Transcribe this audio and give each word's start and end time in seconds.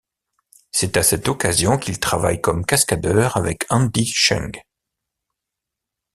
C'est 0.71 0.97
à 0.97 1.03
cette 1.03 1.27
occasion 1.27 1.77
qu'il 1.77 1.99
travaille 1.99 2.41
comme 2.41 2.65
cascadeur 2.65 3.37
avec 3.37 3.67
Andy 3.69 4.03
Cheng. 4.07 4.53